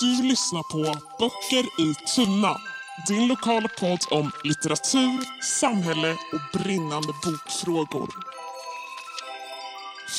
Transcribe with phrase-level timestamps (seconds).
[0.00, 2.60] Du lyssnar på Böcker i tunna.
[3.08, 8.08] Din lokala podd om litteratur, samhälle och brinnande bokfrågor.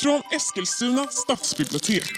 [0.02, 2.12] Från Eskilstuna stadsbibliotek.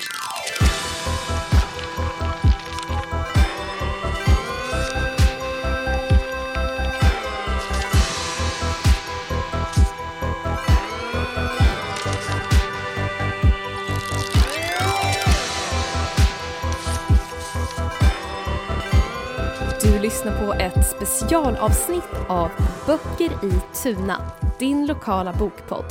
[20.03, 22.51] Lyssnar på ett specialavsnitt av
[22.87, 23.53] Böcker i
[23.83, 25.85] Tuna, din lokala bokpodd.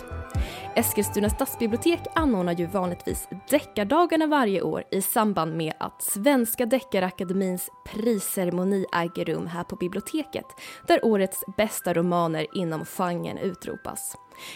[0.76, 8.86] Eskilstuna stadsbibliotek anordnar ju vanligtvis deckardagarna varje år i samband med att Svenska Deckarakademins prisceremoni
[8.94, 10.46] äger rum här på biblioteket,
[10.88, 14.16] där årets bästa romaner inom genren utropas.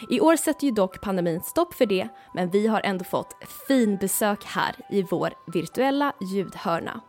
[0.10, 3.36] I år sätter ju dock pandemin stopp för det, men vi har ändå fått
[3.68, 7.02] fin besök här i vår virtuella ljudhörna.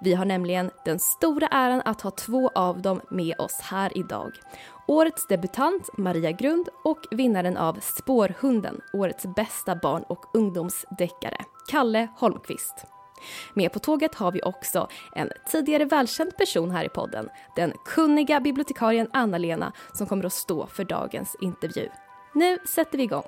[0.00, 4.32] Vi har nämligen den stora äran att ha två av dem med oss här idag.
[4.88, 12.86] Årets debutant Maria Grund och vinnaren av Spårhunden, årets bästa barn och ungdomsdeckare, Kalle Holmqvist.
[13.54, 18.40] Med på tåget har vi också en tidigare välkänd person här i podden, den kunniga
[18.40, 21.88] bibliotekarien Anna-Lena som kommer att stå för dagens intervju.
[22.34, 23.24] Nu sätter vi igång.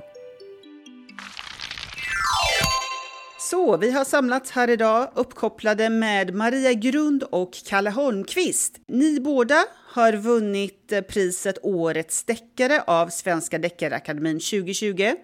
[3.50, 8.80] Så, vi har samlats här idag uppkopplade med Maria Grund och Kalle Holmqvist.
[8.86, 15.14] Ni båda har vunnit eh, priset Årets deckare av Svenska Deckarakademin 2020.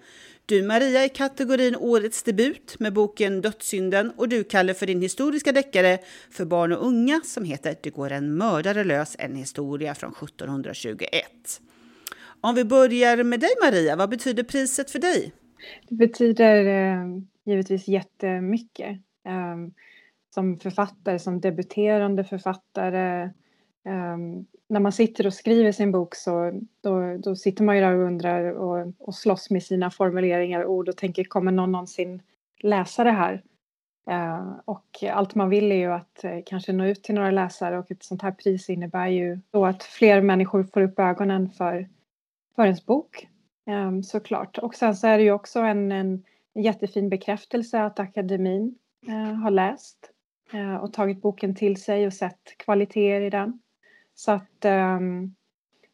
[0.46, 5.52] Du Maria i kategorin Årets debut med boken Dödssynden och du Kalle för din historiska
[5.52, 5.98] deckare
[6.30, 11.24] för barn och unga som heter Det går en mördare lös, en historia från 1721.
[12.40, 15.32] Om vi börjar med dig Maria, vad betyder priset för dig?
[15.88, 18.98] Det betyder eh, givetvis jättemycket.
[19.24, 19.74] Um,
[20.34, 23.30] som författare, som debuterande författare.
[23.84, 27.94] Um, när man sitter och skriver sin bok så då, då sitter man ju där
[27.94, 32.22] och undrar och, och slåss med sina formuleringar och ord och tänker kommer någon någonsin
[32.62, 33.42] läsa det här?
[34.10, 37.78] Uh, och allt man vill är ju att uh, kanske nå ut till några läsare
[37.78, 41.88] och ett sånt här pris innebär ju då att fler människor får upp ögonen för,
[42.56, 43.28] för ens bok
[43.66, 44.58] um, såklart.
[44.58, 46.22] Och sen så är det ju också en, en
[46.54, 48.78] jättefin bekräftelse att akademin
[49.08, 50.10] eh, har läst
[50.52, 53.60] eh, och tagit boken till sig och sett kvaliteter i den.
[54.14, 55.34] Så att ehm,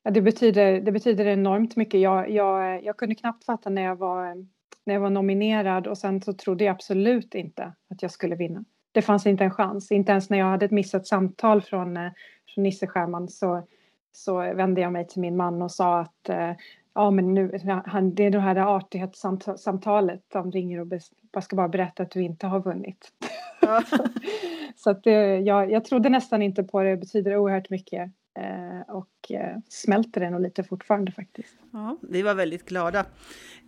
[0.03, 2.00] ja, det, betyder, det betyder enormt mycket.
[2.00, 4.47] Jag, jag, jag kunde knappt fatta när jag var
[4.84, 8.65] när jag var nominerad och sen så trodde jag absolut inte att jag skulle vinna.
[8.93, 12.10] Det fanns inte en chans, inte ens när jag hade ett missat samtal från, eh,
[12.54, 13.66] från Nisse Scherman så,
[14.12, 16.53] så vände jag mig till min man och sa att eh,
[16.95, 20.87] ja men nu, han, det är det här artighetssamtalet, de ringer och
[21.33, 23.12] bara ska bara berätta att du inte har vunnit.
[23.61, 23.83] Ja.
[24.77, 28.95] så att det, jag, jag trodde nästan inte på det, det betyder oerhört mycket Eh,
[28.95, 31.55] och eh, smälter det nog lite fortfarande faktiskt.
[31.73, 33.05] Ja, vi var väldigt glada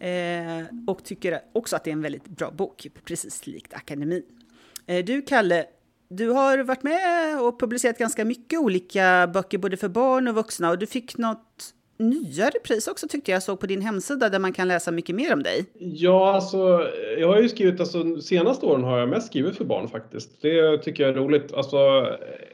[0.01, 4.23] eh, och tycker också att det är en väldigt bra bok, precis likt Akademin.
[5.05, 5.67] Du Kalle,
[6.09, 10.71] du har varit med och publicerat ganska mycket olika böcker både för barn och vuxna
[10.71, 14.53] och du fick något nyare pris också tyckte jag såg på din hemsida där man
[14.53, 15.65] kan läsa mycket mer om dig.
[15.79, 19.89] Ja, alltså jag har ju skrivit, alltså senaste åren har jag mest skrivit för barn
[19.89, 20.43] faktiskt.
[20.43, 21.53] Det tycker jag är roligt.
[21.53, 22.07] Alltså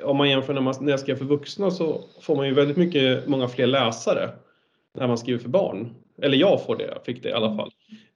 [0.03, 2.77] om man jämför när, man, när jag skrev för vuxna så får man ju väldigt
[2.77, 4.31] mycket, många fler läsare
[4.95, 5.95] när man skriver för barn.
[6.23, 7.71] Eller jag får det, jag fick det i alla fall.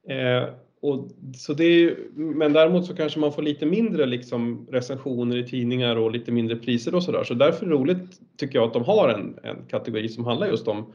[0.08, 0.48] Eh,
[0.82, 5.46] och, så det är, men däremot så kanske man får lite mindre liksom, recensioner i
[5.46, 7.24] tidningar och lite mindre priser och sådär.
[7.24, 10.46] Så därför är det roligt tycker jag att de har en, en kategori som handlar
[10.46, 10.92] just om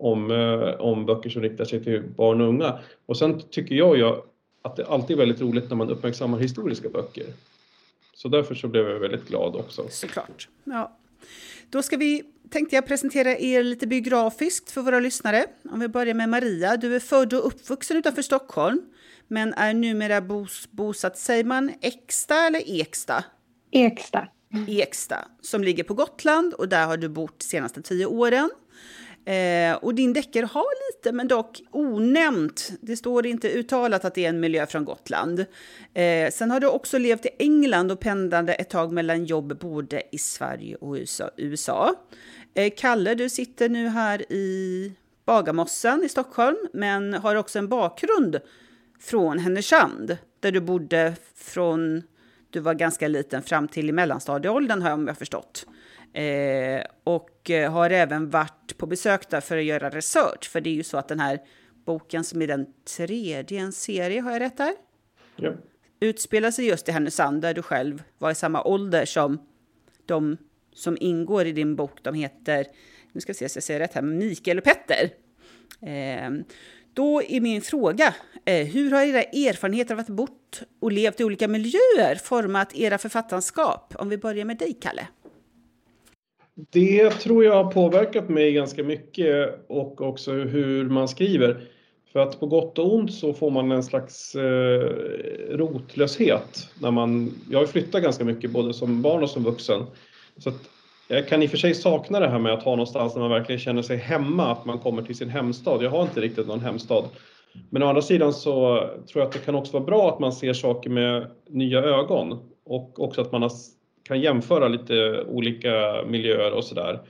[0.00, 2.78] om, eh, om böcker som riktar sig till barn och unga.
[3.06, 4.04] Och sen tycker jag ju
[4.62, 7.26] att det alltid är väldigt roligt när man uppmärksammar historiska böcker.
[8.14, 9.88] Så därför så blev jag väldigt glad också.
[9.88, 10.48] Såklart.
[10.64, 10.98] Ja.
[11.70, 15.46] Då ska vi, tänkte jag presentera er lite biografiskt för våra lyssnare.
[15.70, 16.76] Om vi börjar med Maria.
[16.76, 18.82] Du är född och uppvuxen utanför Stockholm,
[19.28, 23.24] men är numera bos, bosatt, säger man Eksta eller Eksta?
[23.70, 24.28] Eksta.
[24.68, 28.50] Eksta, som ligger på Gotland och där har du bott de senaste tio åren.
[29.24, 32.70] Eh, och din deckare har lite, men dock onämnt.
[32.80, 35.44] Det står inte uttalat att det är en miljö från Gotland.
[35.94, 40.02] Eh, sen har du också levt i England och pendlade ett tag mellan jobb både
[40.12, 40.96] i Sverige och
[41.36, 41.94] USA.
[42.54, 44.92] Eh, Kalle, du sitter nu här i
[45.24, 48.40] Bagarmossen i Stockholm, men har också en bakgrund
[49.00, 52.02] från Härnösand, där du bodde från
[52.50, 55.66] du var ganska liten fram till i mellanstadieåldern har jag förstått.
[56.12, 60.48] Eh, och eh, har även varit på besök där för att göra research.
[60.50, 61.40] För det är ju så att den här
[61.84, 62.66] boken som är den
[62.96, 64.74] tredje i en serie, har jag rätt där?
[65.36, 65.52] Ja.
[66.00, 69.46] utspelar sig just i Härnösand där du själv var i samma ålder som
[70.06, 70.36] de
[70.72, 71.98] som ingår i din bok.
[72.02, 72.66] De heter,
[73.12, 75.10] nu ska vi se så jag säger rätt här, Mikael och Petter.
[75.80, 76.30] Eh,
[76.94, 78.14] då är min fråga,
[78.44, 82.98] eh, hur har era erfarenheter av att bort och levt i olika miljöer format era
[82.98, 83.94] författarskap?
[83.98, 85.06] Om vi börjar med dig, Kalle.
[86.70, 91.60] Det tror jag har påverkat mig ganska mycket och också hur man skriver.
[92.12, 94.80] För att på gott och ont så får man en slags eh,
[95.50, 96.68] rotlöshet.
[96.80, 99.86] När man, jag har flyttat ganska mycket både som barn och som vuxen.
[100.38, 100.70] Så att
[101.08, 103.30] jag kan i och för sig sakna det här med att ha någonstans där man
[103.30, 105.82] verkligen känner sig hemma, att man kommer till sin hemstad.
[105.82, 107.04] Jag har inte riktigt någon hemstad.
[107.70, 108.76] Men å andra sidan så
[109.12, 112.38] tror jag att det kan också vara bra att man ser saker med nya ögon
[112.64, 113.52] och också att man har
[114.10, 117.00] kan jämföra lite olika miljöer och sådär.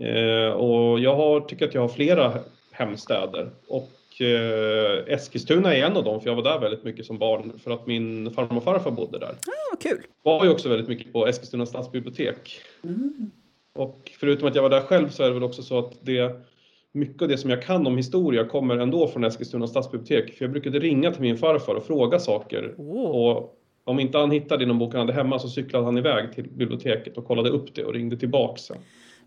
[0.00, 2.32] Eh, och jag har, tycker att jag har flera
[2.72, 7.18] hemstäder och eh, Eskilstuna är en av dem för jag var där väldigt mycket som
[7.18, 9.28] barn för att min farmor och farfar bodde där.
[9.28, 9.98] Ah, kul!
[10.22, 12.60] Var ju också väldigt mycket på Eskilstuna stadsbibliotek.
[12.84, 13.30] Mm.
[13.74, 16.46] Och förutom att jag var där själv så är det väl också så att det
[16.92, 20.34] mycket av det som jag kan om historia kommer ändå från Eskilstuna stadsbibliotek.
[20.34, 22.74] För jag brukade ringa till min farfar och fråga saker.
[22.78, 23.10] Oh.
[23.10, 23.55] Och
[23.86, 26.48] om inte han hittade i någon bok han hade hemma så cyklade han iväg till
[26.48, 28.76] biblioteket och kollade upp det och ringde tillbaka sen.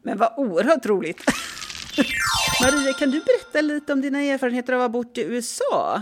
[0.01, 1.23] Men vad oerhört roligt!
[2.61, 6.01] Maria, kan du berätta lite om dina erfarenheter av att ha bott i USA?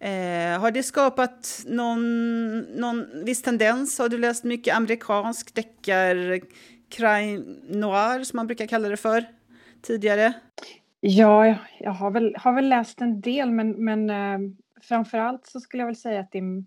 [0.00, 3.98] Eh, har det skapat någon, någon viss tendens?
[3.98, 6.40] Har du läst mycket amerikansk deckar,
[6.90, 9.24] crime noir som man brukar kalla det för
[9.82, 10.32] tidigare?
[11.00, 14.38] Ja, jag har väl, har väl läst en del men, men eh,
[14.82, 16.64] framförallt så skulle jag väl säga att det är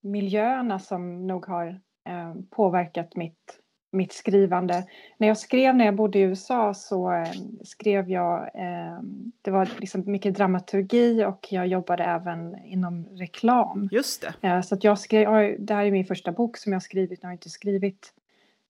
[0.00, 3.58] miljöerna som nog har eh, påverkat mitt,
[3.92, 4.84] mitt skrivande.
[5.18, 7.32] När jag skrev när jag bodde i USA så eh,
[7.64, 9.00] skrev jag, eh,
[9.42, 13.88] det var liksom mycket dramaturgi och jag jobbade även inom reklam.
[13.92, 14.62] Just det.
[14.62, 17.32] Så att jag skrev, det här är min första bok som jag skrivit, jag har
[17.32, 18.12] inte skrivit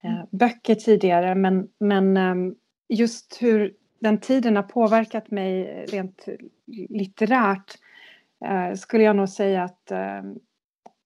[0.02, 0.26] mm.
[0.30, 2.54] böcker tidigare men, men ehm,
[2.88, 6.28] just hur den tiden har påverkat mig rent
[6.66, 7.78] litterärt
[8.76, 10.22] skulle jag nog säga att eh,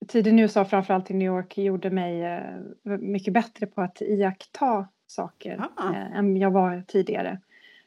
[0.08, 4.88] tiden i USA, framförallt i New York, gjorde mig eh, mycket bättre på att iaktta
[5.06, 5.90] saker ah.
[5.90, 7.40] eh, än jag var tidigare.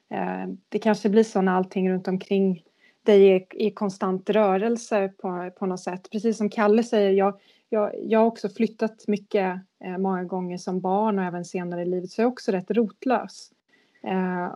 [0.10, 2.64] Eh, det kanske blir så när allting runt omkring
[3.04, 6.08] dig är i konstant rörelse på, på något sätt.
[6.12, 9.60] Precis som Kalle säger, jag, jag, jag har också flyttat mycket
[10.00, 13.52] många gånger som barn och även senare i livet, så jag är också rätt rotlös.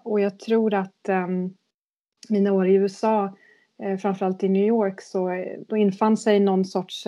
[0.03, 1.53] Och jag tror att um,
[2.29, 3.35] mina år i USA,
[4.01, 7.07] framförallt i New York, så då infann sig någon sorts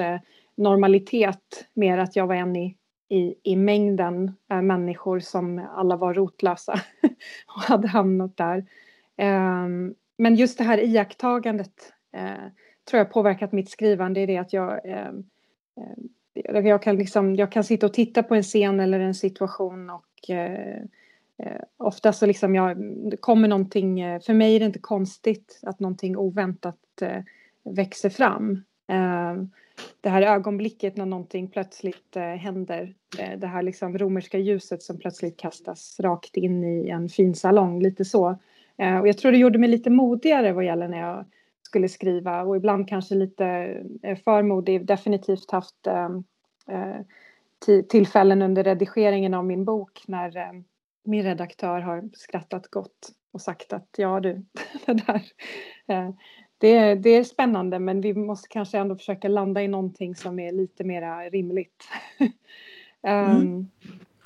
[0.57, 2.77] normalitet mer att jag var en i,
[3.09, 6.73] i, i mängden äh, människor som alla var rotlösa
[7.55, 8.65] och hade hamnat där.
[9.17, 12.49] Ähm, men just det här iakttagandet äh,
[12.89, 15.23] tror jag påverkat mitt skrivande i det att jag ehm,
[15.77, 16.09] ehm,
[16.65, 20.29] jag kan, liksom, jag kan sitta och titta på en scen eller en situation och
[20.29, 20.81] eh,
[21.37, 22.77] eh ofta så liksom jag,
[23.19, 27.23] kommer någonting, för mig är det inte konstigt att någonting oväntat eh,
[27.63, 28.63] växer fram.
[28.87, 29.33] Eh,
[30.01, 32.93] det här ögonblicket när någonting plötsligt eh, händer.
[33.19, 37.81] Eh, det här liksom romerska ljuset som plötsligt kastas rakt in i en fin salong,
[37.81, 38.37] lite så.
[38.77, 41.25] Eh, och jag tror det gjorde mig lite modigare vad gäller när jag
[41.61, 43.45] skulle skriva och ibland kanske lite
[44.03, 44.85] eh, för modig.
[44.85, 46.23] Definitivt haft ehm,
[46.67, 50.63] eh, tillfällen under redigeringen av min bok när ehm,
[51.03, 54.45] min redaktör har skrattat gott och sagt att ja du,
[54.85, 55.23] det där
[55.87, 56.09] eh,
[56.63, 60.39] det, är, det är spännande men vi måste kanske ändå försöka landa i någonting som
[60.39, 61.83] är lite mer rimligt.
[63.03, 63.37] mm.
[63.37, 63.69] um,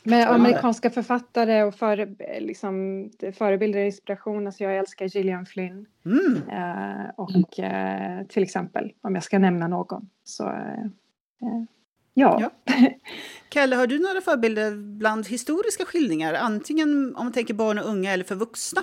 [0.04, 5.86] med amerikanska författare och för, liksom, förebilder och inspiration, alltså jag älskar Gillian Flynn.
[6.06, 6.34] Mm.
[6.36, 10.86] Uh, och uh, till exempel, om jag ska nämna någon, så uh,
[12.14, 12.42] ja.
[12.42, 12.52] ja.
[13.50, 16.34] Kalle, har du några förebilder bland historiska skildringar?
[16.34, 18.82] Antingen om man tänker barn och unga eller för vuxna?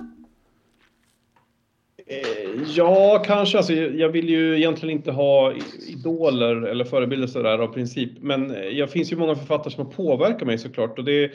[2.06, 3.58] Eh, ja, kanske.
[3.58, 5.52] Alltså, jag vill ju egentligen inte ha
[5.88, 8.10] idoler eller förebilder sådär av princip.
[8.20, 10.98] Men eh, det finns ju många författare som har påverkat mig såklart.
[10.98, 11.30] Och det,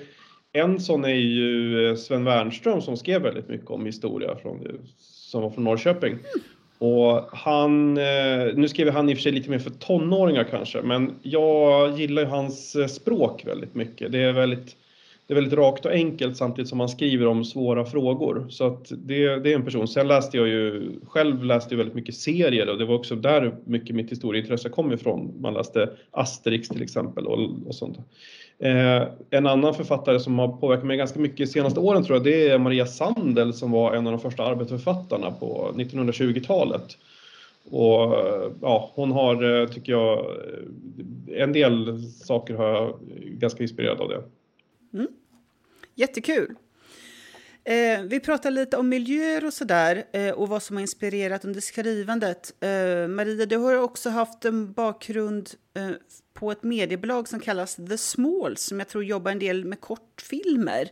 [0.54, 5.42] en sån är ju eh, Sven Wernström som skrev väldigt mycket om historia från, som
[5.42, 6.18] var från Norrköping.
[6.82, 7.94] Och han,
[8.56, 12.22] nu skriver han i och för sig lite mer för tonåringar kanske, men jag gillar
[12.22, 14.12] ju hans språk väldigt mycket.
[14.12, 14.76] Det är väldigt
[15.30, 18.46] det är väldigt rakt och enkelt samtidigt som han skriver om svåra frågor.
[18.50, 19.88] Så att det, det är en person.
[19.88, 23.56] Sen läste jag ju, själv läste jag väldigt mycket serier och det var också där
[23.66, 25.34] mycket mitt historieintresse kom ifrån.
[25.40, 27.98] Man läste Asterix till exempel och, och sånt.
[28.60, 32.24] Eh, en annan författare som har påverkat mig ganska mycket de senaste åren tror jag
[32.24, 36.98] det är Maria Sandel som var en av de första arbetsförfattarna på 1920-talet.
[37.72, 38.16] Och
[38.62, 42.94] ja, hon har, eh, tycker jag, eh, en del saker har jag
[43.24, 44.24] ganska inspirerad av det.
[44.94, 45.08] Mm.
[45.96, 46.56] Jättekul.
[47.64, 51.62] Eh, vi pratar lite om miljöer och sådär eh, och vad som har inspirerat under
[51.62, 52.54] skrivandet.
[52.60, 55.90] Eh, Maria, du har också haft en bakgrund eh,
[56.34, 60.90] på ett mediebolag som kallas The Smalls som jag tror jobbar en del med kortfilmer.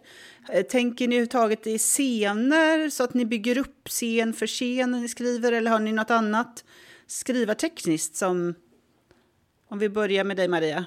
[0.49, 4.99] Eh, tänker ni överhuvudtaget i scener så att ni bygger upp scen för scen när
[4.99, 6.65] ni skriver eller har ni något annat
[7.07, 8.55] skrivartekniskt som...
[9.69, 10.85] Om vi börjar med dig Maria.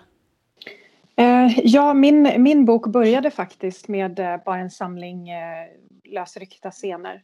[1.21, 5.67] Eh, ja, min, min bok började faktiskt med eh, bara en samling eh,
[6.05, 7.23] lösryckta scener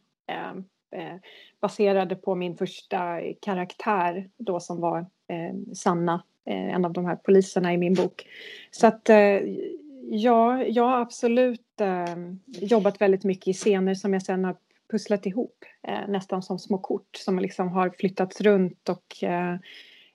[1.60, 5.06] baserade på min första karaktär då som var
[5.74, 8.26] Sanna, en av de här poliserna i min bok.
[8.70, 9.08] Så att
[10.10, 11.80] ja, jag har absolut
[12.46, 14.56] jobbat väldigt mycket i scener som jag sen har
[14.90, 15.64] pusslat ihop
[16.08, 19.24] nästan som små kort som liksom har flyttats runt och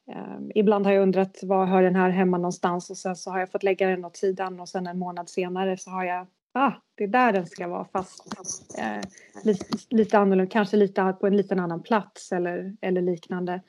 [0.05, 3.39] Um, ibland har jag undrat var hör den här hemma någonstans och sen så har
[3.39, 6.71] jag fått lägga den åt sidan och sen en månad senare så har jag ah,
[6.95, 8.35] det är där den ska vara fast
[8.77, 9.09] eh,
[9.43, 13.61] lite, lite annorlunda, kanske lite på en liten annan plats eller, eller liknande.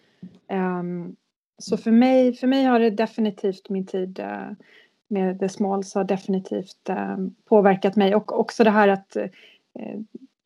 [0.53, 1.17] Um,
[1.59, 4.53] så för mig, för mig har det definitivt min tid uh,
[5.09, 10.01] med The Smalls har definitivt uh, påverkat mig och också det här att uh,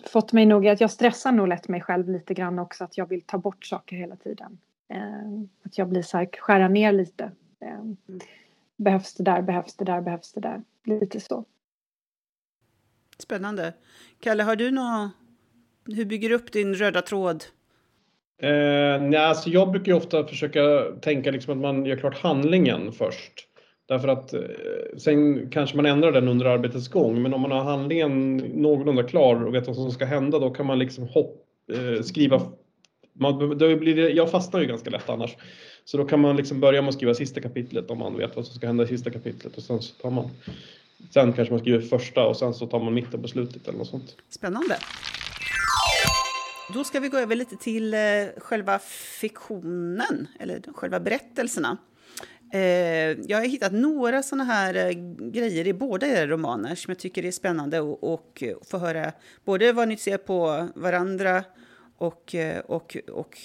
[0.06, 3.08] fått mig nog att jag stressar nog lätt mig själv lite grann också att jag
[3.08, 4.58] vill ta bort saker hela tiden.
[4.88, 7.24] Eh, att jag blir så här, skära ner lite.
[7.60, 7.84] Eh,
[8.76, 10.62] behövs det där, behövs det där, behövs det där.
[10.84, 11.44] Lite så.
[13.18, 13.74] Spännande.
[14.20, 15.10] Kalle, har du något...
[15.96, 17.44] Hur bygger du upp din röda tråd?
[18.42, 20.60] Eh, nej, alltså jag brukar ju ofta försöka
[21.00, 23.48] tänka liksom att man gör klart handlingen först.
[23.88, 24.40] Därför att eh,
[24.98, 29.44] sen kanske man ändrar den under arbetets gång, men om man har handlingen någorlunda klar
[29.44, 32.40] och vet vad som ska hända, då kan man liksom hopp, eh, skriva
[33.18, 35.36] man, då blir det, jag fastnar ju ganska lätt annars.
[35.84, 38.46] Så då kan man liksom börja med att skriva sista kapitlet om man vet vad
[38.46, 40.30] som ska hända i sista kapitlet och sen så tar man
[41.10, 43.88] Sen kanske man skriver första och sen så tar man mitten på slutet eller något
[43.88, 44.16] sånt.
[44.28, 44.76] Spännande.
[46.74, 48.00] Då ska vi gå över lite till eh,
[48.36, 48.78] själva
[49.20, 51.76] fiktionen, eller själva berättelserna.
[52.52, 52.60] Eh,
[53.28, 54.90] jag har hittat några sådana här eh,
[55.30, 59.12] grejer i båda era romaner som jag tycker är spännande att och få höra
[59.44, 61.44] både vad ni ser på varandra
[62.00, 62.34] Eh, och,
[62.66, 63.38] och, och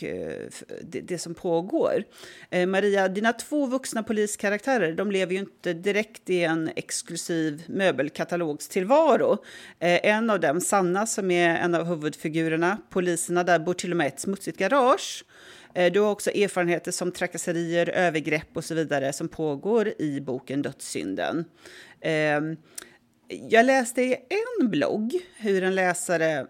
[0.81, 2.03] det, det, som pågår.
[2.49, 9.37] Eh, Maria, dina två vuxna poliskaraktärer de lever ju inte direkt i en exklusiv möbelkatalogstillvaro.
[9.79, 13.97] Eh, en av dem, Sanna, som är en av huvudfigurerna, poliserna där bor till och
[13.97, 15.25] med ett smutsigt garage.
[15.93, 21.45] Du har också erfarenheter som trakasserier, övergrepp och så vidare som pågår i boken Dödssynden.
[23.49, 24.15] Jag läste i
[24.59, 26.47] en blogg hur en läsare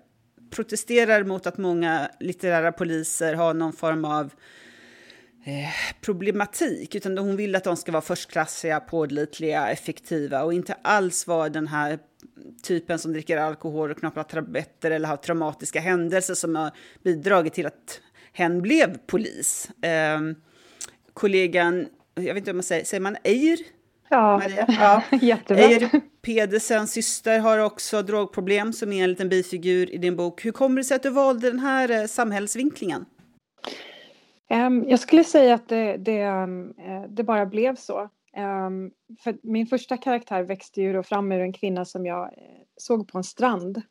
[0.51, 4.33] protesterar mot att många litterära poliser har någon form av
[5.45, 5.69] eh,
[6.01, 11.49] problematik, utan hon vill att de ska vara förstklassiga, pålitliga, effektiva och inte alls vara
[11.49, 11.99] den här
[12.63, 16.71] typen som dricker alkohol och knappar tabletter eller har traumatiska händelser som har
[17.03, 18.01] bidragit till att
[18.33, 19.69] hen blev polis.
[19.81, 20.19] Eh,
[21.13, 23.59] kollegan, jag vet inte om man säger, säger man Eir?
[24.09, 24.65] Ja, Maria?
[24.67, 25.03] ja.
[25.21, 25.63] jättebra.
[25.63, 30.45] Eir Pedersens syster har också drogproblem som är en liten bifigur i din bok.
[30.45, 33.05] Hur kommer det sig att du valde den här eh, samhällsvinklingen?
[34.49, 38.09] Ehm, jag skulle säga att det, det, ehm, eh, det bara blev så.
[38.33, 38.91] Ehm,
[39.23, 42.31] för min första karaktär växte ju då fram ur en kvinna som jag eh,
[42.77, 43.81] såg på en strand.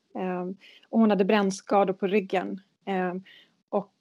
[0.88, 2.60] och hon hade brännskador på ryggen.
[3.68, 3.94] och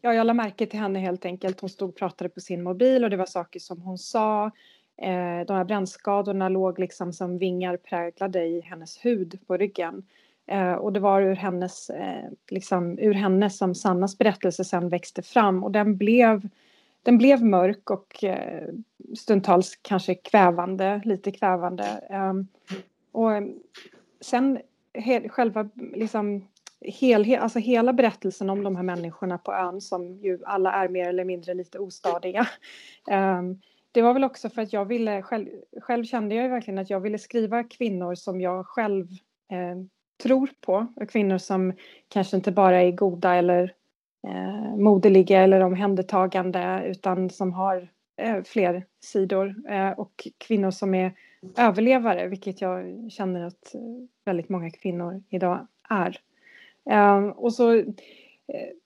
[0.00, 1.60] ja, jag lade märke till henne helt enkelt.
[1.60, 4.50] Hon stod och pratade på sin mobil och det var saker som hon sa
[4.96, 10.02] Eh, de här brännskadorna låg liksom som vingar präglade i hennes hud på ryggen.
[10.46, 15.22] Eh, och det var ur hennes, eh, liksom, ur henne som Sannas berättelse sen växte
[15.22, 16.48] fram och den blev,
[17.02, 18.68] den blev mörk och eh,
[19.18, 21.84] stundtals kanske kvävande, lite kvävande.
[22.10, 22.46] Ehm,
[23.12, 23.30] och
[24.20, 24.58] sen
[24.94, 26.48] he, själva liksom,
[26.80, 31.08] helhet, alltså hela berättelsen om de här människorna på ön som ju alla är mer
[31.08, 32.48] eller mindre lite ostadiga.
[33.06, 33.60] Um, ehm,
[33.94, 35.48] det var väl också för att jag ville, själv,
[35.80, 39.06] själv kände jag ju verkligen att jag ville skriva kvinnor som jag själv
[39.50, 39.76] eh,
[40.22, 40.86] tror på.
[41.08, 41.72] Kvinnor som
[42.08, 43.74] kanske inte bara är goda eller
[44.28, 49.54] eh, moderliga eller omhändertagande utan som har eh, fler sidor.
[49.68, 51.12] Eh, och kvinnor som är
[51.58, 53.80] överlevare, vilket jag känner att eh,
[54.24, 56.18] väldigt många kvinnor idag är.
[56.90, 57.84] Eh, och så, eh,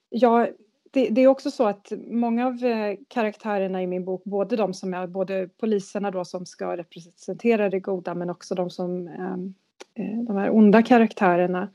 [0.09, 0.49] jag
[0.91, 4.75] det, det, är också så att många av eh, karaktärerna i min bok, både de
[4.75, 9.55] som är både poliserna då som ska representera det goda men också de som ehm,
[9.95, 11.69] eh, de här onda karaktärerna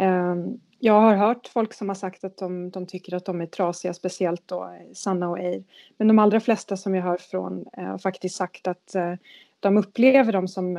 [0.00, 3.46] ehm, jag har hört folk som har sagt att de, de tycker att de är
[3.46, 5.64] trasiga, speciellt då eh, Sanna och Eir.
[5.96, 8.96] Men de allra flesta som jag hör från har faktiskt sagt att
[9.60, 10.78] de upplever dem som,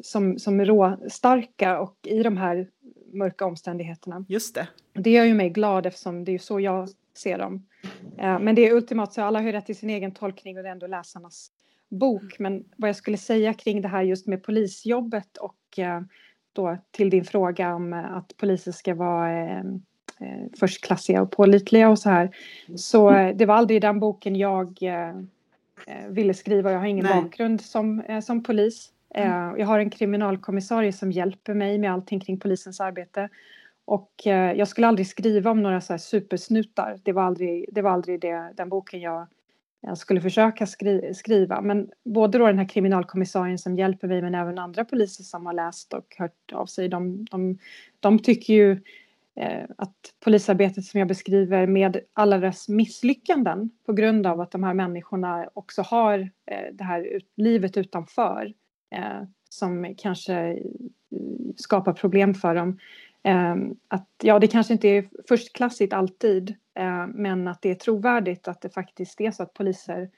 [0.00, 2.68] som, som råstarka och i de här
[3.12, 4.24] mörka omständigheterna.
[4.28, 4.68] Just det.
[4.92, 7.66] Det gör ju mig glad eftersom det är så jag ser dem.
[8.16, 10.72] Men det är ultimat så alla har rätt till sin egen tolkning och det är
[10.72, 11.50] ändå läsarnas
[11.92, 12.38] bok.
[12.38, 16.00] Men vad jag skulle säga kring det här just med polisjobbet och eh,
[16.52, 19.64] då till din fråga om eh, att poliser ska vara eh,
[20.58, 22.36] förstklassiga och pålitliga och så här.
[22.76, 24.78] Så det var aldrig den boken jag
[26.08, 26.72] ville skriva.
[26.72, 27.22] Jag har ingen Nej.
[27.22, 28.91] bakgrund som, som polis.
[29.14, 29.52] Mm.
[29.52, 33.28] Eh, jag har en kriminalkommissarie som hjälper mig med allting kring polisens arbete.
[33.84, 37.00] Och eh, jag skulle aldrig skriva om några så här supersnutar.
[37.02, 39.26] Det var aldrig, det var aldrig det, den boken jag
[39.86, 41.60] jag skulle försöka skri skriva.
[41.60, 45.52] Men både då den här kriminalkommissarien som hjälper mig men även andra poliser som har
[45.52, 46.88] läst och hört av sig.
[46.88, 47.58] De, de,
[48.00, 48.72] de tycker ju
[49.36, 54.62] eh, att polisarbetet som jag beskriver med alla dess misslyckanden på grund av att de
[54.62, 56.30] här människorna också har
[56.72, 58.52] det här livet utanför
[58.92, 60.56] Eh, som kanske eh,
[61.56, 62.78] skapar problem för dem.
[63.22, 68.48] Ehm, att ja, det kanske inte är förstklassigt alltid, eh, men att det är trovärdigt
[68.48, 70.10] att det faktiskt är så att poliser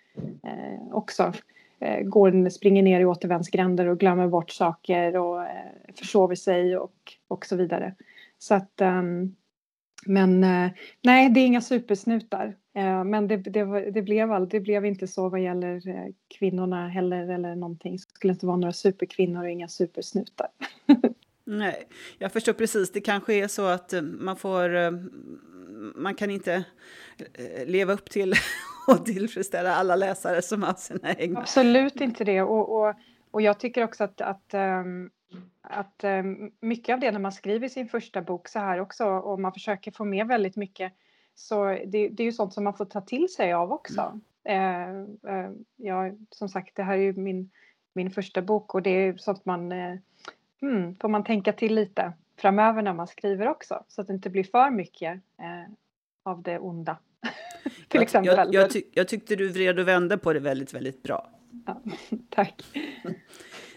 [0.45, 1.33] eh, också
[1.78, 7.12] eh, går, springer ner i återvändsgränder och glömmer bort saker och eh, försover sig och,
[7.28, 7.95] och så vidare.
[8.38, 9.37] Så att, ehm,
[10.07, 10.40] men
[11.02, 12.57] nej, det är inga supersnutar.
[13.07, 15.83] Men det, det, det, blev all, det blev inte så vad gäller
[16.38, 17.93] kvinnorna heller eller någonting.
[17.93, 20.47] Det skulle inte vara några superkvinnor och inga supersnutar.
[21.45, 21.88] Nej,
[22.19, 22.93] jag förstår precis.
[22.93, 24.76] Det kanske är så att eh, man får...
[24.76, 24.90] Eh,
[25.95, 26.64] man kan inte
[27.35, 28.35] eh, leva upp till
[28.88, 31.40] och tillfredsställa alla läsare som har sina egna.
[31.40, 32.43] Absolut inte det.
[32.43, 32.95] Och, och,
[33.31, 35.11] och jag tycker också att, att, ehm,
[35.62, 39.40] att ehm, mycket av det när man skriver sin första bok så här också och
[39.40, 40.93] man försöker få med väldigt mycket
[41.35, 44.21] så det, det är ju sånt som man får ta till sig av också.
[44.45, 45.19] Mm.
[45.26, 47.50] Eh, ja, som sagt, det här är ju min,
[47.95, 49.73] min första bok och det är sånt man
[50.61, 54.31] hmm, får man tänka till lite framöver när man skriver också så att det inte
[54.31, 55.73] blir för mycket eh,
[56.23, 56.99] av det onda.
[57.64, 58.37] till jag, exempel.
[58.37, 61.31] Jag, jag, tyck, jag, tyckte du vred och vände på det väldigt, väldigt bra.
[61.66, 61.81] Ja,
[62.31, 62.62] tack.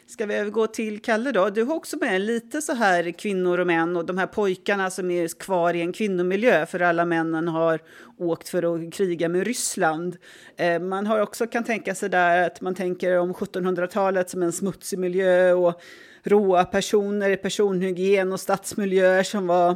[0.09, 1.49] Ska vi övergå till Kalle då?
[1.49, 5.11] Du har också med lite så här kvinnor och män och de här pojkarna som
[5.11, 7.79] är kvar i en kvinnomiljö för alla männen har
[8.17, 10.17] åkt för att kriga med Ryssland.
[10.57, 14.51] Eh, man har också kan tänka sig där att man tänker om 1700-talet som en
[14.51, 15.81] smutsig miljö och
[16.23, 19.75] råa personer i personhygien och stadsmiljöer som var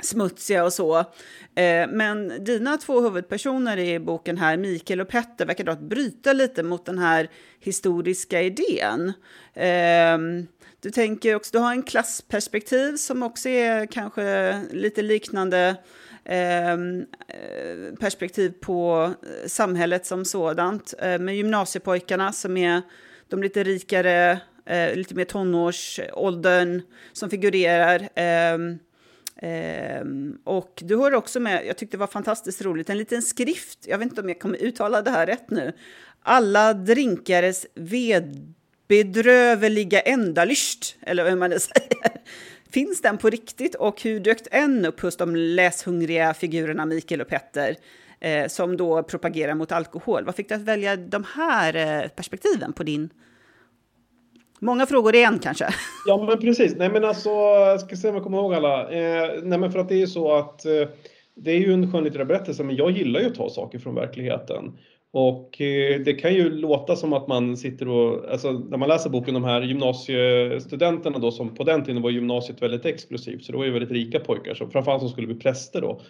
[0.00, 0.98] smutsiga och så.
[1.54, 6.62] Eh, men dina två huvudpersoner i boken här, Mikael och Petter, verkar då bryta lite
[6.62, 7.30] mot den här
[7.60, 9.12] historiska idén.
[9.54, 10.46] Ehm,
[10.80, 15.76] du tänker också, du har en klassperspektiv som också är kanske lite liknande
[16.24, 19.12] ehm, eh, perspektiv på
[19.46, 20.94] samhället som sådant.
[20.98, 22.82] Eh, med gymnasiepojkarna som är
[23.28, 26.82] de lite rikare eh, lite mer tonårsåldern
[27.12, 28.08] som figurerar.
[28.14, 28.78] Ehm,
[29.42, 33.78] Um, och du hör också med, jag tyckte det var fantastiskt roligt, en liten skrift,
[33.86, 35.72] jag vet inte om jag kommer uttala det här rätt nu,
[36.22, 42.20] alla drinkares vedbedröveliga ändalyst, eller hur man nu säger.
[42.70, 47.28] Finns den på riktigt och hur dök den upp hos de läshungriga figurerna Mikael och
[47.28, 47.76] Petter?
[48.20, 50.24] Eh, som då propagerar mot alkohol.
[50.24, 53.10] Vad fick du att välja de här eh, perspektiven på din
[54.60, 55.66] Många frågor i en kanske?
[56.06, 56.76] Ja, men precis.
[56.76, 58.90] Nej, men alltså, jag ska se om jag kommer ihåg alla.
[58.90, 60.88] Eh, nej, men för att det är ju så att eh,
[61.36, 64.72] det är ju en skönlitterär berättelse, men jag gillar ju att ta saker från verkligheten.
[65.12, 69.10] Och eh, det kan ju låta som att man sitter och, alltså när man läser
[69.10, 73.58] boken, de här gymnasiestudenterna då som på den tiden var gymnasiet väldigt exklusivt, så det
[73.58, 76.00] var ju väldigt rika pojkar, som, framförallt som skulle bli präster då.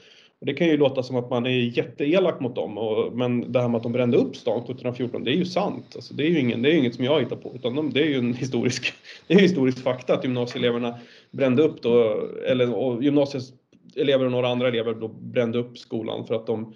[0.40, 3.60] Och det kan ju låta som att man är jätteelak mot dem, och, men det
[3.60, 5.92] här med att de brände upp stan 1714, det är ju sant.
[5.94, 8.00] Alltså, det, är ju ingen, det är inget som jag hittar på, utan de, det
[8.00, 8.92] är ju en historisk,
[9.26, 10.98] det är historisk fakta att gymnasieeleverna
[11.30, 16.34] brände upp då, eller och gymnasieelever och några andra elever då brände upp skolan för
[16.34, 16.74] att de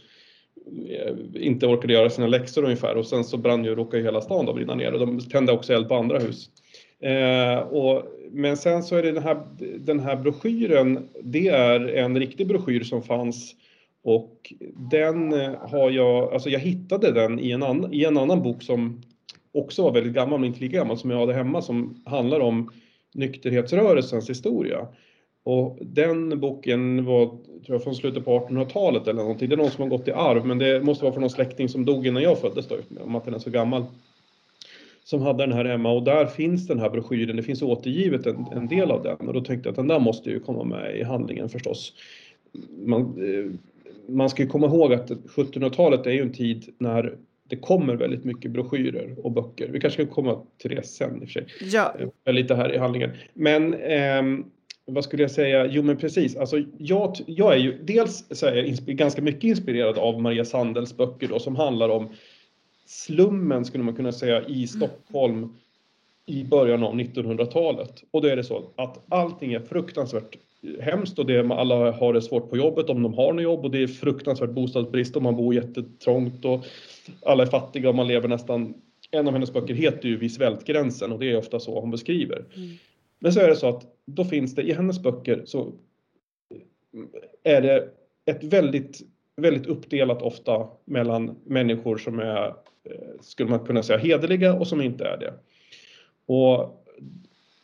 [0.90, 4.20] eh, inte orkade göra sina läxor ungefär och sen så brann ju, råkade ju hela
[4.20, 6.50] stan då brinna ner och de tände också eld på andra hus.
[7.00, 9.42] Eh, och, men sen så är det den här,
[9.78, 13.54] den här broschyren, det är en riktig broschyr som fanns
[14.02, 14.52] och
[14.90, 18.62] den eh, har jag, alltså jag hittade den i en, annan, i en annan bok
[18.62, 19.02] som
[19.52, 22.70] också var väldigt gammal men inte lika gammal som jag hade hemma som handlar om
[23.14, 24.86] nykterhetsrörelsens historia.
[25.44, 29.48] Och den boken var, tror jag, från slutet på 1800-talet eller någonting.
[29.48, 31.68] Det är någon som har gått i arv, men det måste vara från någon släkting
[31.68, 33.84] som dog innan jag föddes då, om att den är så gammal
[35.10, 38.46] som hade den här hemma och där finns den här broschyren, det finns återgivet en,
[38.52, 40.96] en del av den och då tänkte jag att den där måste ju komma med
[40.96, 41.92] i handlingen förstås.
[42.84, 43.52] Man, eh,
[44.14, 47.16] man ska ju komma ihåg att 1700-talet är ju en tid när
[47.48, 49.68] det kommer väldigt mycket broschyrer och böcker.
[49.68, 51.46] Vi kanske ska komma till det sen i och för sig.
[51.72, 51.94] Ja.
[52.24, 53.10] Eh, Lite här i handlingen.
[53.34, 54.44] Men ehm,
[54.84, 55.66] vad skulle jag säga?
[55.66, 59.98] Jo men precis, alltså jag, jag är ju dels så är jag ganska mycket inspirerad
[59.98, 62.08] av Maria Sandels böcker då som handlar om
[62.90, 65.54] slummen skulle man kunna säga i Stockholm
[66.26, 68.04] i början av 1900-talet.
[68.10, 70.36] Och då är det så att allting är fruktansvärt
[70.80, 73.64] hemskt och det är, alla har det svårt på jobbet om de har något jobb
[73.64, 76.64] och det är fruktansvärt bostadsbrist och man bor jättetrångt och
[77.22, 78.74] alla är fattiga och man lever nästan
[79.10, 82.44] en av hennes böcker heter ju Vid svältgränsen och det är ofta så hon beskriver.
[83.18, 85.72] Men så är det så att då finns det i hennes böcker så
[87.42, 87.88] är det
[88.24, 89.00] ett väldigt,
[89.36, 92.54] väldigt uppdelat ofta mellan människor som är,
[92.90, 95.32] Eh, skulle man kunna säga, hederliga och som inte är det.
[96.26, 96.84] Och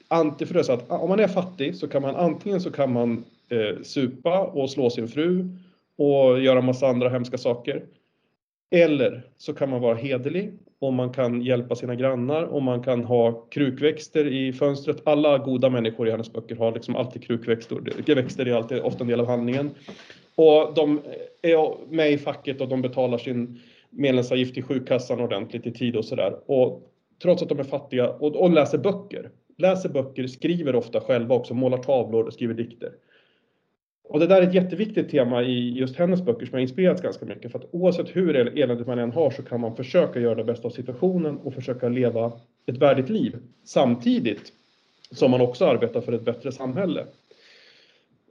[0.09, 2.93] antifrö, är så att ah, om man är fattig så kan man antingen så kan
[2.93, 5.49] man eh, supa och slå sin fru
[5.97, 7.85] och göra massa andra hemska saker.
[8.71, 13.05] Eller så kan man vara hederlig och man kan hjälpa sina grannar och man kan
[13.05, 15.03] ha krukväxter i fönstret.
[15.05, 18.15] Alla goda människor i hennes böcker har liksom alltid krukväxter.
[18.15, 19.71] Växter är alltid ofta en del av handlingen.
[20.35, 20.99] Och de
[21.43, 23.61] eh, är med i facket och de betalar sin
[23.97, 26.51] medlemsavgift i sjukkassan ordentligt i tid och sådär.
[26.51, 29.31] Och trots att de är fattiga och, och läser böcker.
[29.59, 32.93] Läser böcker, skriver ofta själva också, målar tavlor och skriver dikter.
[34.09, 37.27] Och det där är ett jätteviktigt tema i just hennes böcker som har inspirerats ganska
[37.27, 37.53] mycket.
[37.53, 40.69] För att oavsett hur eländigt man än har så kan man försöka göra det bästa
[40.69, 42.33] av situationen och försöka leva
[42.67, 43.37] ett värdigt liv.
[43.65, 44.53] Samtidigt
[45.11, 47.07] som man också arbetar för ett bättre samhälle.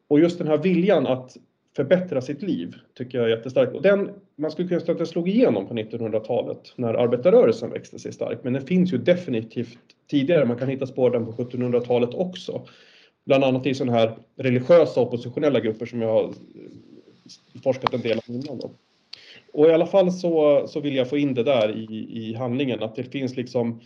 [0.08, 1.38] Och just den här viljan att
[1.76, 3.74] förbättra sitt liv tycker jag är jättestarkt.
[3.74, 8.00] Och den, man skulle kunna säga att den slog igenom på 1900-talet när arbetarrörelsen växte
[8.00, 8.40] sig stark.
[8.44, 9.78] Men den finns ju definitivt
[10.10, 10.46] tidigare.
[10.46, 12.68] Man kan hitta spår den på 1700-talet också.
[13.26, 16.34] Bland annat i sådana här religiösa oppositionella grupper som jag har
[17.64, 18.60] forskat en del om innan.
[18.60, 18.72] Då.
[19.54, 22.84] Och i alla fall så, så vill jag få in det där i, i handlingen,
[22.84, 23.82] att det finns liksom...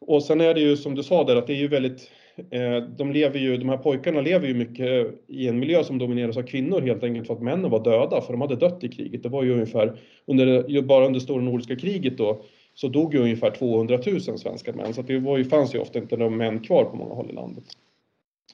[0.00, 2.10] Och sen är det ju som du sa där, att det är ju väldigt...
[2.50, 6.36] Eh, de lever ju, de här pojkarna lever ju mycket i en miljö som domineras
[6.36, 9.22] av kvinnor helt enkelt för att männen var döda, för de hade dött i kriget.
[9.22, 12.42] Det var ju ungefär, under, bara under stora nordiska kriget då,
[12.74, 15.98] så dog ju ungefär 200 000 svenska män, så det var ju, fanns ju ofta
[15.98, 17.64] inte några män kvar på många håll i landet.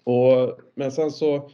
[0.05, 1.51] Och, men sen så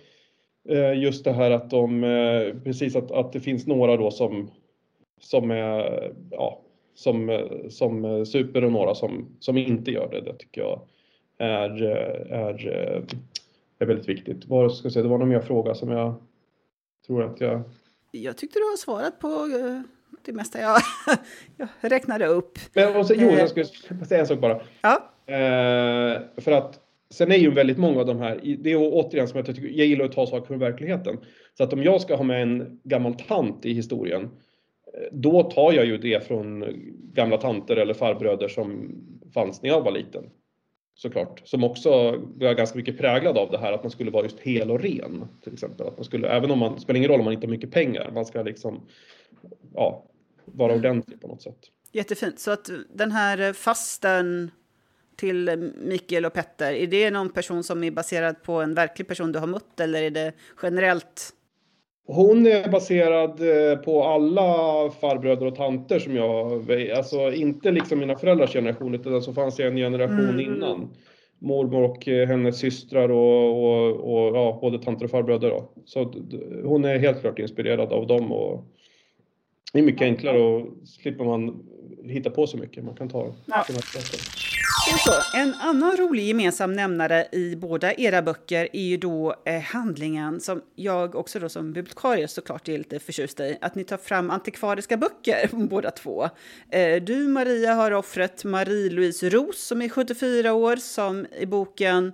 [0.69, 4.51] eh, just det här att de, eh, precis att, att det finns några då som,
[5.21, 6.61] som är, ja,
[6.95, 10.21] som, som super och några som, som inte gör det.
[10.21, 10.81] Det tycker jag
[11.39, 13.03] är, eh, är, eh,
[13.79, 14.47] är väldigt viktigt.
[14.47, 16.15] Vad ska jag säga, det var någon mer fråga som jag
[17.07, 17.63] tror att jag...
[18.11, 19.81] Jag tyckte du har svarat på eh,
[20.25, 20.81] det mesta jag,
[21.81, 22.59] jag räknade upp.
[22.75, 23.67] Men och så, jo, jag skulle
[24.07, 24.61] säga en sak bara.
[24.81, 29.29] Ja, Eh, för att sen är ju väldigt många av de här, det är återigen
[29.29, 31.19] som jag, tycker, jag gillar att ta saker från verkligheten.
[31.55, 34.31] Så att om jag ska ha med en gammal tant i historien,
[35.13, 36.65] då tar jag ju det från
[37.15, 38.95] gamla tanter eller farbröder som
[39.35, 40.25] fanns när jag var liten.
[40.99, 41.43] Såklart.
[41.45, 41.91] Som också
[42.35, 45.29] var ganska mycket präglad av det här att man skulle vara just hel och ren.
[45.43, 45.87] Till exempel.
[45.87, 48.11] Att man skulle, även om man, spelar ingen roll om man inte har mycket pengar,
[48.15, 48.81] man ska liksom
[49.75, 50.05] ja,
[50.45, 51.59] vara ordentlig på något sätt.
[51.93, 52.41] jättefint.
[52.41, 54.51] Så att den här fasten
[55.17, 59.33] till Mikael och Petter, är det någon person som är baserad på en verklig person
[59.33, 60.33] du har mött eller är det
[60.63, 61.33] generellt?
[62.11, 64.43] Hon är baserad eh, på alla
[64.91, 66.53] farbröder och tanter som jag,
[66.97, 70.41] alltså inte liksom mina föräldrars generation utan så fanns det en generation Mm.
[70.41, 70.89] innan.
[71.39, 75.51] Mormor och eh, hennes systrar och, och, och ja, både tanter och farbröder.
[75.51, 75.69] Då.
[75.85, 76.13] Så
[76.65, 78.65] hon är helt klart inspirerad av dem och
[79.73, 81.63] det är mycket enklare och slipper man
[82.05, 82.85] hitta på så mycket.
[82.85, 83.65] Man kan ta Ja.
[85.05, 90.41] så, en annan rolig gemensam nämnare i båda era böcker är ju då eh, handlingen
[90.41, 93.59] som jag också då som bibliotekarie såklart är lite förtjust i.
[93.61, 96.29] Att ni tar fram antikvariska böcker båda två.
[96.71, 102.13] Eh, du Maria har offret Marie-Louise Ros som är 74 år som i boken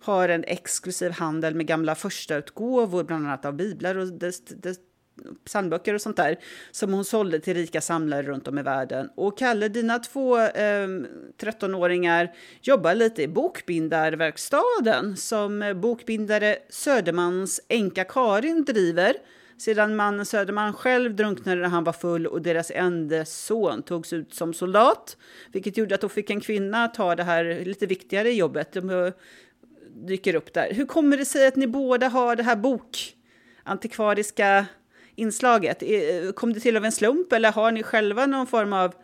[0.00, 4.76] har en exklusiv handel med gamla förstautgåvor, bland annat av biblar och dess, dess
[5.44, 6.38] psalmböcker och sånt där
[6.70, 9.10] som hon sålde till rika samlare runt om i världen.
[9.14, 10.88] Och Kalle, dina två eh,
[11.38, 19.16] 13-åringar jobbar lite i bokbindarverkstaden som bokbindare Södermans änka Karin driver
[19.56, 24.34] sedan mannen Söderman själv drunknade när han var full och deras enda son togs ut
[24.34, 25.16] som soldat,
[25.52, 28.72] vilket gjorde att då fick en kvinna ta det här lite viktigare jobbet.
[28.72, 29.12] De eh,
[29.94, 30.72] dyker upp där.
[30.72, 33.14] Hur kommer det sig att ni båda har det här bok
[33.62, 34.66] antikvariska
[35.16, 35.82] inslaget?
[35.82, 38.94] Eh, kom det till av en slump eller har ni själva någon form av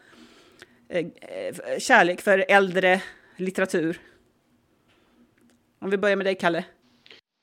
[0.88, 3.02] eh, eh, kärlek för äldre
[3.36, 3.98] litteratur?
[5.80, 6.64] Om vi börjar med dig, Kalle.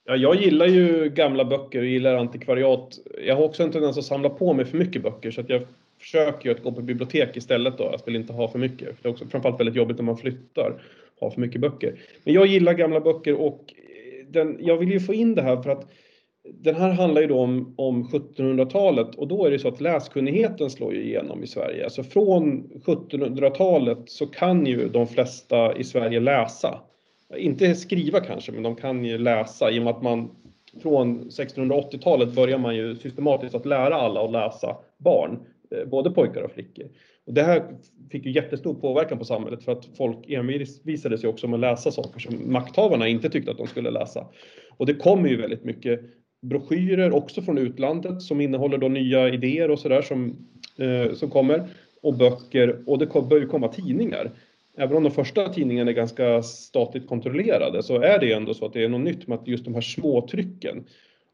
[0.05, 2.99] Ja, jag gillar ju gamla böcker och gillar antikvariat.
[3.25, 5.67] Jag har också en tendens att samla på mig för mycket böcker så att jag
[5.99, 7.83] försöker att gå på bibliotek istället då.
[7.83, 9.03] Jag vill inte ha för mycket.
[9.03, 10.81] Det är också framförallt väldigt jobbigt när man flyttar,
[11.19, 11.99] ha för mycket böcker.
[12.23, 13.73] Men jag gillar gamla böcker och
[14.27, 15.91] den, jag vill ju få in det här för att
[16.53, 20.69] den här handlar ju då om, om 1700-talet och då är det så att läskunnigheten
[20.69, 21.83] slår ju igenom i Sverige.
[21.83, 26.81] Alltså från 1700-talet så kan ju de flesta i Sverige läsa.
[27.37, 30.29] Inte skriva kanske, men de kan ju läsa i och med att man
[30.81, 35.39] från 1680-talet börjar man ju systematiskt att lära alla att läsa barn,
[35.71, 36.85] eh, både pojkar och flickor.
[37.25, 37.63] Och det här
[38.11, 41.91] fick ju jättestor påverkan på samhället för att folk envisades ju också med att läsa
[41.91, 44.27] saker som makthavarna inte tyckte att de skulle läsa.
[44.77, 45.99] Och det kommer ju väldigt mycket
[46.41, 50.35] broschyrer också från utlandet som innehåller då nya idéer och sådär som,
[50.77, 51.69] eh, som kommer
[52.01, 54.31] och böcker och det börjar ju komma tidningar.
[54.77, 58.73] Även om de första tidningarna är ganska statligt kontrollerade så är det ändå så att
[58.73, 60.85] det är något nytt med just de här småtrycken.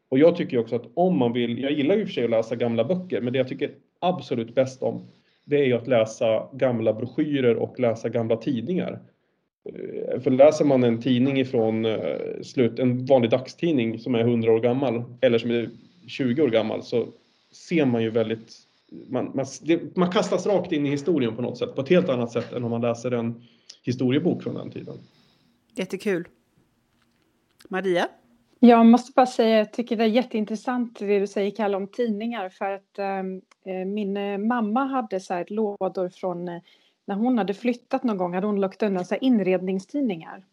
[0.08, 2.56] Och jag tycker också att om man vill, jag gillar ju för sig att läsa
[2.56, 5.06] gamla böcker, men det jag tycker absolut bäst om
[5.44, 9.00] det är ju att läsa gamla broschyrer och läsa gamla tidningar.
[9.64, 14.52] Eh, för läser man en tidning ifrån eh, slut, en vanlig dagstidning som är 100
[14.52, 15.70] år gammal eller som är
[16.06, 17.06] 20 år gammal så
[17.52, 18.52] ser man ju väldigt
[19.08, 22.08] man, man, det, man kastas rakt in i historien på något sätt, på ett helt
[22.08, 23.42] annat sätt än om man läser en
[23.82, 24.94] historiebok från den tiden.
[25.74, 26.28] Jättekul.
[27.68, 28.08] Maria?
[28.58, 32.48] Jag måste bara säga, jag tycker det är jätteintressant det du säger Kalle om tidningar
[32.48, 36.60] för att ehm, eh, min mamma hade så här lådor från eh,
[37.06, 40.44] när hon hade flyttat någon gång hade hon lagt undan så inredningstidningar.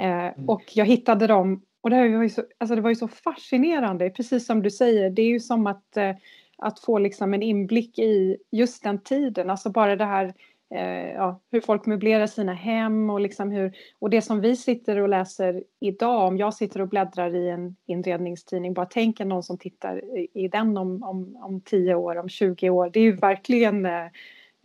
[0.00, 0.48] Eh, mm.
[0.48, 4.10] Och jag hittade dem och det, var ju så, alltså det var ju så fascinerande,
[4.10, 5.10] precis som du säger.
[5.10, 6.14] Det är ju som att, eh,
[6.58, 10.34] att få liksom en inblick i just den tiden, alltså bara det här
[10.74, 14.96] eh, ja, hur folk möblerar sina hem och, liksom hur, och det som vi sitter
[14.96, 19.58] och läser idag, om jag sitter och bläddrar i en inredningstidning, bara tänk någon som
[19.58, 23.16] tittar i, i den om, om, om 10 år, om 20 år, det är ju
[23.16, 24.06] verkligen eh,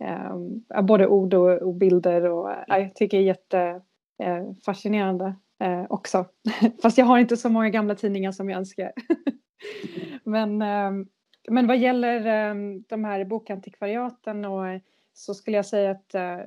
[0.02, 3.80] eh, både ord och, och, bilder och eh, jag tycker det är
[4.36, 6.26] jättefascinerande eh, eh, också.
[6.82, 8.92] Fast jag har inte så många gamla tidningar som jag önskar.
[10.24, 11.06] men, ehm,
[11.48, 14.80] men vad gäller ehm, de här bokantikvariaten och
[15.14, 16.38] så skulle jag säga att äh,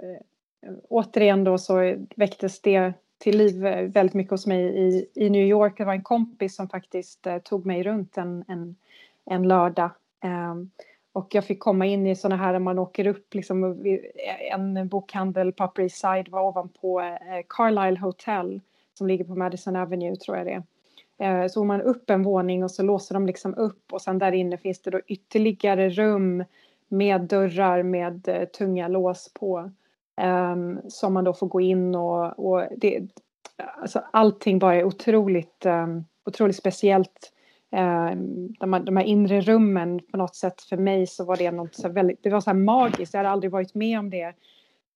[0.89, 3.61] återigen då så väcktes det till liv
[3.93, 5.77] väldigt mycket hos mig i, i New York.
[5.77, 8.75] Det var en kompis som faktiskt tog mig runt en, en,
[9.25, 9.91] en lördag.
[11.15, 13.85] Och jag fick komma in i sådana här där man åker upp, liksom,
[14.51, 17.15] en bokhandel på Upper East Side var ovanpå äh,
[17.49, 18.61] Carlisle Hotel
[18.93, 20.63] som ligger på Madison Avenue tror jag det
[21.17, 21.43] är.
[21.43, 24.19] Eh, så går man upp en våning och så låser de liksom upp och sen
[24.19, 26.43] där inne finns det då ytterligare rum
[26.87, 29.71] med dörrar med eh, tunga lås på.
[30.21, 33.07] Um, som man då får gå in och, och det,
[33.81, 37.31] alltså allting bara är otroligt, um, otroligt speciellt.
[37.75, 41.51] Ehm, de, här, de här inre rummen på något sätt för mig så var det
[41.51, 44.33] något så väldigt, det var så här magiskt, jag hade aldrig varit med om det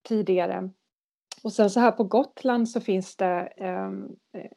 [0.08, 0.70] tidigare.
[1.44, 3.92] Och sen så här på Gotland så finns det, eh,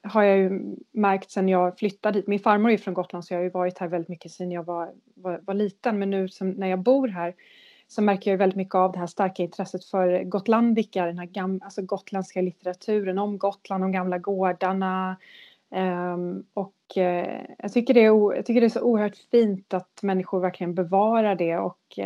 [0.02, 2.26] har jag ju märkt sen jag flyttade hit.
[2.26, 4.64] Min farmor är från Gotland så jag har ju varit här väldigt mycket sen jag
[4.64, 5.98] var, var, var liten.
[5.98, 7.34] Men nu som, när jag bor här
[7.88, 11.60] så märker jag väldigt mycket av det här starka intresset för gotlandika, den här gam,
[11.64, 15.16] alltså gotländska litteraturen om Gotland, de gamla gårdarna.
[15.74, 17.02] Um, och uh,
[17.58, 21.34] jag, tycker det är, jag tycker det är så oerhört fint att människor verkligen bevarar
[21.34, 21.98] det och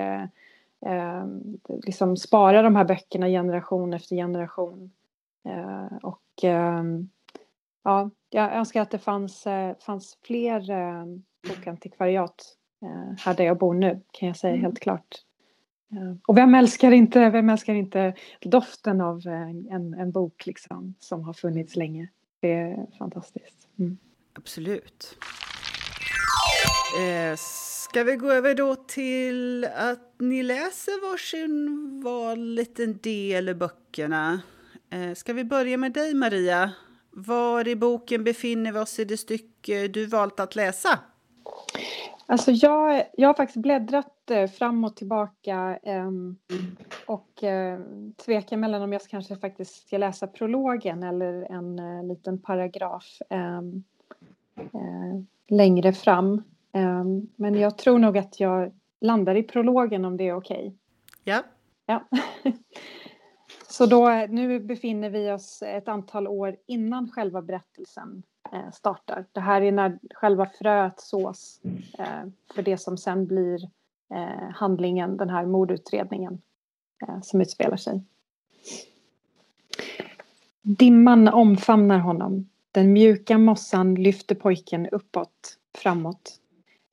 [0.86, 1.26] eh,
[1.86, 4.90] liksom spara de här böckerna generation efter generation.
[5.44, 6.82] Eh, och eh,
[7.84, 11.04] ja, jag önskar att det fanns, eh, fanns fler eh,
[11.48, 12.44] bokantikvariat
[12.82, 14.64] eh, här där jag bor nu, kan jag säga mm.
[14.64, 15.16] helt klart.
[15.92, 19.26] Eh, och vem älskar inte, vem älskar inte doften av
[19.70, 22.08] en, en bok liksom, som har funnits länge?
[22.40, 23.68] Det är fantastiskt.
[23.78, 23.98] Mm.
[24.34, 25.16] Absolut.
[27.00, 27.36] Eh,
[27.90, 34.40] Ska vi gå över då till att ni läser varsin var liten del i böckerna?
[34.90, 36.70] Eh, ska vi börja med dig Maria?
[37.10, 40.98] Var i boken befinner vi oss i det stycke du valt att läsa?
[42.26, 46.10] Alltså jag, jag har faktiskt bläddrat eh, fram och tillbaka eh,
[47.06, 47.80] och eh,
[48.16, 53.84] tvekar mellan om jag kanske faktiskt ska läsa prologen eller en eh, liten paragraf ehm,
[54.56, 56.42] eh, längre fram.
[56.72, 60.56] Um, men jag tror nog att jag landar i prologen om det är okej.
[60.56, 60.72] Okay.
[61.24, 61.42] Ja.
[61.86, 62.04] ja.
[63.68, 69.26] Så då, nu befinner vi oss ett antal år innan själva berättelsen eh, startar.
[69.32, 71.60] Det här är när själva fröet sås
[71.98, 73.64] eh, för det som sen blir
[74.14, 76.42] eh, handlingen, den här mordutredningen
[77.02, 78.04] Eh, som utspelar sig.
[80.62, 82.48] Dimman omfamnar honom.
[82.72, 86.40] Den mjuka mossan lyfter pojken uppåt, framåt.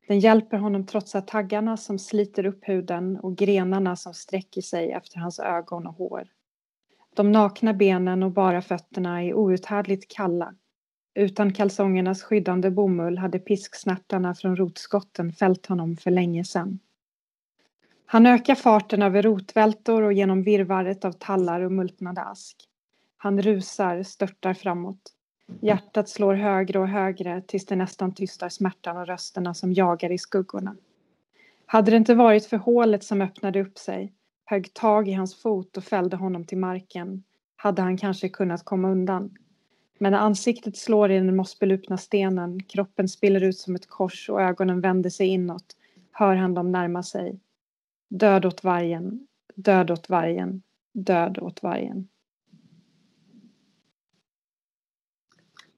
[0.07, 5.19] Den hjälper honom trotsa taggarna som sliter upp huden och grenarna som sträcker sig efter
[5.19, 6.27] hans ögon och hår.
[7.15, 10.55] De nakna benen och bara fötterna är outhärdligt kalla.
[11.15, 16.79] Utan kalsongernas skyddande bomull hade pisksnärtarna från rotskotten fällt honom för länge sedan.
[18.13, 22.57] Han ökar farten över rotvältor och genom virvaret av tallar och multnade ask.
[23.17, 25.13] Han rusar, störtar framåt.
[25.61, 30.17] Hjärtat slår högre och högre tills det nästan tystar smärtan och rösterna som jagar i
[30.17, 30.75] skuggorna.
[31.65, 34.13] Hade det inte varit för hålet som öppnade upp sig,
[34.45, 37.23] högg tag i hans fot och fällde honom till marken,
[37.55, 39.35] hade han kanske kunnat komma undan.
[39.99, 44.41] Men när ansiktet slår i den mossbelupna stenen, kroppen spiller ut som ett kors och
[44.41, 45.75] ögonen vänder sig inåt,
[46.11, 47.39] hör han dem närma sig.
[48.09, 50.61] Död åt vargen, död åt vargen,
[50.93, 52.07] död åt vargen.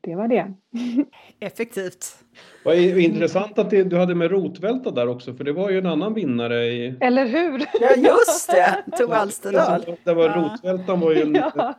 [0.02, 0.54] Det var det.
[1.40, 2.06] Effektivt.
[2.66, 5.86] Vad intressant att det, du hade med rotvälta där också, för det var ju en
[5.86, 6.96] annan vinnare i...
[7.02, 7.66] Eller hur?
[7.82, 8.84] Ja, just det!
[8.98, 9.98] Tove Alsterdal.
[10.04, 10.30] Det var.
[10.30, 11.74] Rotvältan var ju en Ja.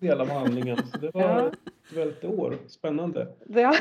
[0.00, 1.46] del av handlingen, så det var Ja.
[1.48, 2.58] ett välteår.
[2.68, 3.28] Spännande.
[3.46, 3.74] Ja.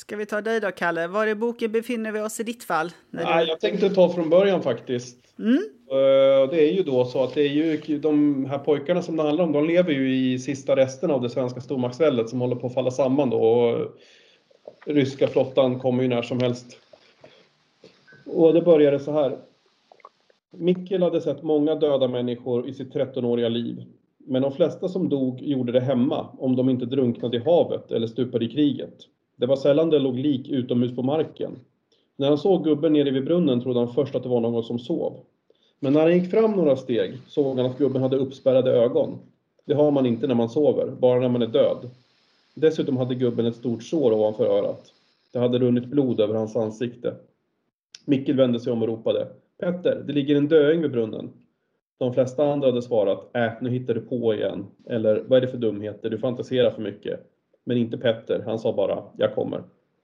[0.00, 1.06] Ska vi ta dig då, Kalle?
[1.06, 2.90] Var i boken befinner vi oss i ditt fall?
[3.10, 3.50] Nej, du...
[3.50, 5.18] jag tänkte ta från början faktiskt.
[5.38, 5.56] Mm?
[5.90, 9.22] Eh, Det är ju då så att det är ju de här pojkarna som det
[9.22, 12.66] handlar om, de lever ju i sista resten av det svenska stormaktsväldet som håller på
[12.66, 13.38] att falla samman då.
[13.38, 13.98] Och
[14.86, 16.78] ryska flottan kommer ju när som helst.
[18.26, 19.38] Och det började så här.
[20.50, 23.84] Mikkel hade sett många döda människor i sitt 13-åriga liv.
[24.18, 28.06] Men de flesta som dog gjorde det hemma, om de inte drunknade i havet eller
[28.06, 28.94] stupade i kriget.
[29.40, 31.50] Det var sällan det låg lik utomhus på marken.
[32.16, 34.78] När han såg gubben nere vid brunnen trodde han först att det var någon som
[34.78, 35.16] sov.
[35.78, 39.18] Men när han gick fram några steg såg han att gubben hade uppspärrade ögon.
[39.64, 41.90] Det har man inte när man sover, bara när man är död.
[42.54, 44.92] Dessutom hade gubben ett stort sår ovanför örat.
[45.32, 47.14] Det hade runnit blod över hans ansikte.
[48.04, 49.28] Mikkel vände sig om och ropade.
[49.60, 51.30] Petter, det ligger en döing vid brunnen.
[51.98, 54.66] De flesta andra hade svarat, äh, nu hittar du på igen.
[54.86, 57.29] Eller, vad är det för dumheter, du fantiserar för mycket.
[57.70, 59.62] Men inte Petter, han sa bara, jag kommer.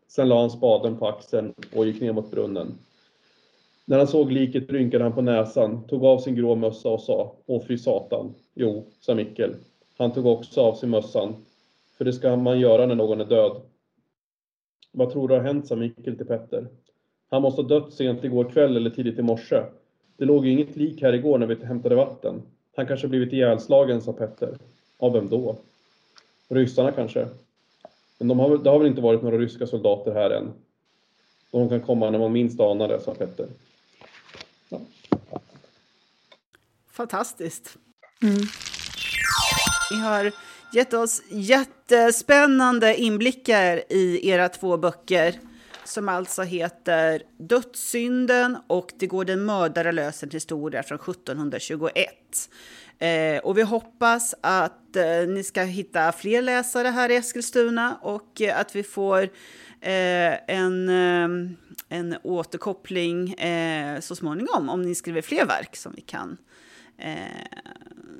[0.08, 2.78] Sen la han spaden på axeln och gick ner mot brunnen.
[3.84, 7.32] När han såg liket rynkade han på näsan, tog av sin grå mössa och sa,
[7.46, 8.34] åh fy satan.
[8.54, 9.54] Jo, sa Mikkel.
[9.98, 11.34] Han tog också av sig mössan,
[11.98, 13.60] för det ska man göra när någon är död.
[14.92, 16.66] Vad tror du har hänt, sa Mikkel till Petter.
[17.30, 19.62] Han måste ha dött sent igår kväll eller tidigt i morse.
[20.16, 22.42] Det låg ju inget lik här igår när vi hämtade vatten.
[22.76, 24.58] Han kanske blivit ihjälslagen, sa Petter.
[24.98, 25.56] Av vem då?
[26.48, 27.28] Ryssarna kanske.
[28.18, 30.52] Men de har, väl- det har väl inte varit några ryska soldater här än?
[31.50, 33.46] De kan komma när man minst anar det, sa Petter.
[36.92, 37.76] Fantastiskt.
[38.22, 38.36] Mm.
[39.90, 40.32] Ni har
[40.74, 45.40] gett oss jättespännande inblickar i era två böcker
[45.84, 52.04] som alltså heter Dödssynden och Det går den mördare lösen historia från 1721.
[52.98, 58.40] Eh, och vi hoppas att eh, ni ska hitta fler läsare här i Eskilstuna och
[58.40, 59.22] eh, att vi får
[59.80, 61.28] eh, en, eh,
[61.88, 66.36] en återkoppling eh, så småningom om ni skriver fler verk som vi kan
[66.98, 67.16] eh,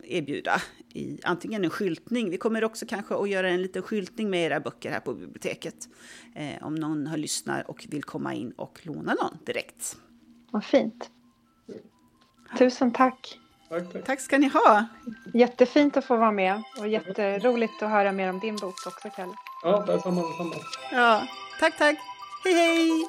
[0.03, 0.63] erbjuda
[0.95, 2.31] i antingen en skyltning.
[2.31, 5.89] Vi kommer också kanske att göra en liten skyltning med era böcker här på biblioteket.
[6.35, 9.97] Eh, om någon har lyssnat och vill komma in och låna någon direkt.
[10.51, 11.11] Vad fint.
[12.59, 13.39] Tusen tack.
[13.69, 14.05] Tack, tack.
[14.05, 14.87] Tack ska ni ha!
[15.35, 19.33] Jättefint att få vara med och jätteroligt att höra mer om din bok också, Kalle.
[19.63, 20.55] Ja, detsamma, detsamma.
[20.93, 21.27] Ja,
[21.61, 21.97] tack, tack!
[22.45, 23.09] Hej, hej!